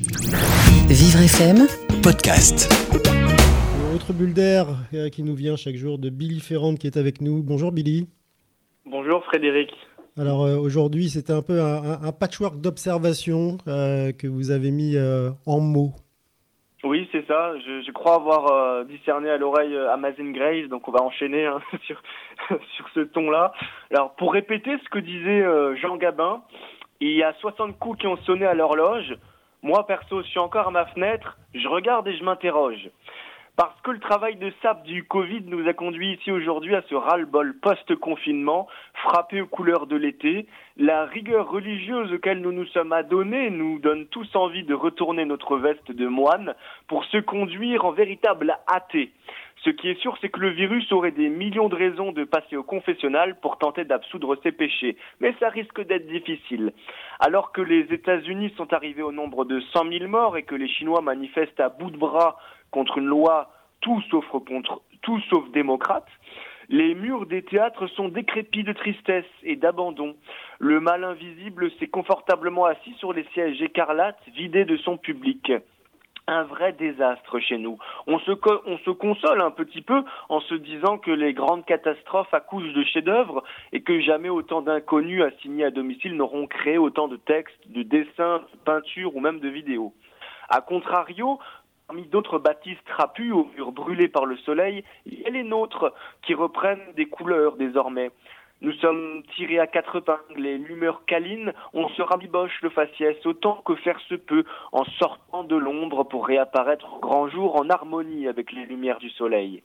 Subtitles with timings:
[0.00, 1.66] Vivre FM,
[2.04, 2.72] podcast.
[3.92, 7.20] Autre bulle d'air euh, qui nous vient chaque jour de Billy Ferrand qui est avec
[7.20, 7.42] nous.
[7.42, 8.08] Bonjour Billy.
[8.86, 9.74] Bonjour Frédéric.
[10.16, 15.30] Alors euh, aujourd'hui, c'était un peu un, patchwork d'observations euh, que vous avez mis euh,
[15.46, 15.94] en mots.
[16.84, 17.58] Oui, c'est ça.
[17.58, 21.44] Je, je crois avoir euh, discerné à l'oreille euh, Amazon Grace, donc on va enchaîner
[21.44, 22.00] hein, sur,
[22.76, 23.52] sur ce ton-là.
[23.92, 26.42] Alors, pour répéter ce que disait euh, Jean Gabin,
[27.00, 29.16] il y a 60 coups qui ont sonné à l'horloge.
[29.62, 32.90] Moi, perso, je suis encore à ma fenêtre, je regarde et je m'interroge.
[33.56, 36.94] Parce que le travail de sape du Covid nous a conduit ici aujourd'hui à ce
[36.94, 43.50] ras-le-bol post-confinement, frappé aux couleurs de l'été, la rigueur religieuse auquel nous nous sommes adonnés
[43.50, 46.54] nous donne tous envie de retourner notre veste de moine
[46.86, 49.10] pour se conduire en véritable athée.
[49.64, 52.56] Ce qui est sûr, c'est que le virus aurait des millions de raisons de passer
[52.56, 54.96] au confessionnal pour tenter d'absoudre ses péchés.
[55.20, 56.72] Mais ça risque d'être difficile.
[57.18, 60.68] Alors que les États-Unis sont arrivés au nombre de 100 000 morts et que les
[60.68, 62.36] Chinois manifestent à bout de bras
[62.70, 64.24] contre une loi tout sauf
[65.02, 66.08] tout sauf démocrate,
[66.68, 70.16] les murs des théâtres sont décrépits de tristesse et d'abandon.
[70.58, 75.50] Le mal invisible s'est confortablement assis sur les sièges écarlates vidés de son public.
[76.30, 77.78] Un vrai désastre chez nous.
[78.06, 81.64] On se, co- on se console un petit peu en se disant que les grandes
[81.64, 87.08] catastrophes accouchent de chefs-d'œuvre et que jamais autant d'inconnus assignés à domicile n'auront créé autant
[87.08, 89.94] de textes, de dessins, de peintures ou même de vidéos.
[90.50, 91.38] A contrario,
[91.86, 95.94] Parmi d'autres bâtisses trapues aux murs brûlés par le soleil, il y a les nôtres
[96.20, 98.10] qui reprennent des couleurs désormais.
[98.60, 103.62] Nous sommes tirés à quatre épingles et l'humeur câline, on se rabiboche le faciès autant
[103.64, 108.26] que faire se peut en sortant de l'ombre pour réapparaître au grand jour en harmonie
[108.26, 109.62] avec les lumières du soleil.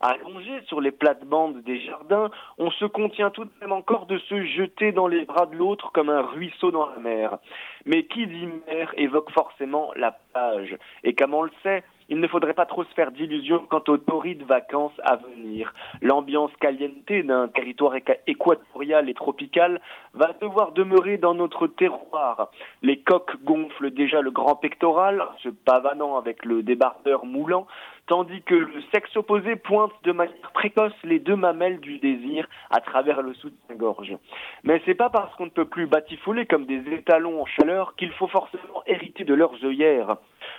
[0.00, 4.44] Allongé sur les plates-bandes des jardins, on se contient tout de même encore de se
[4.44, 7.38] jeter dans les bras de l'autre comme un ruisseau dans la mer.
[7.84, 10.76] Mais qui dit mer évoque forcément la plage.
[11.02, 13.98] Et comme on le sait, il ne faudrait pas trop se faire d'illusions quant aux
[13.98, 15.74] torrides vacances à venir.
[16.02, 17.94] L'ambiance caliente d'un territoire
[18.26, 19.80] équatorial et tropical
[20.14, 22.50] va devoir demeurer dans notre terroir.
[22.82, 27.66] Les coques gonflent déjà le grand pectoral, se pavanant avec le débardeur moulant,
[28.06, 32.80] tandis que le sexe opposé pointe de manière précoce les deux mamelles du désir à
[32.80, 34.16] travers le soutien-gorge.
[34.62, 38.12] Mais c'est pas parce qu'on ne peut plus batifoler comme des étalons en chaleur qu'il
[38.12, 40.16] faut forcément hériter de leurs œillères.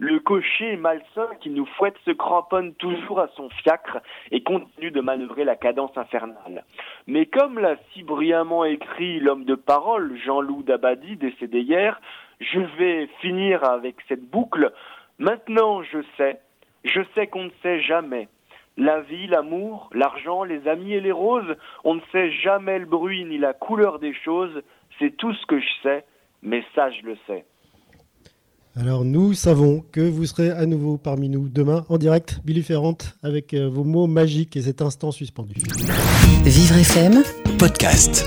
[0.00, 3.98] Le cocher malsain qui nous fouette se cramponne toujours à son fiacre
[4.30, 6.62] et continue de manœuvrer la cadence infernale.
[7.08, 12.00] Mais comme l'a si brillamment écrit l'homme de parole, Jean-Loup Dabadi, décédé hier,
[12.38, 14.72] je vais finir avec cette boucle.
[15.18, 16.38] Maintenant, je sais,
[16.84, 18.28] je sais qu'on ne sait jamais.
[18.76, 23.24] La vie, l'amour, l'argent, les amis et les roses, on ne sait jamais le bruit
[23.24, 24.62] ni la couleur des choses,
[25.00, 26.04] c'est tout ce que je sais,
[26.44, 27.44] mais ça je le sais.
[28.78, 32.96] Alors nous savons que vous serez à nouveau parmi nous demain en direct, Billy Ferrand,
[33.24, 35.54] avec euh, vos mots magiques et cet instant suspendu.
[36.44, 37.24] Vivre FM,
[37.58, 38.24] Podcast.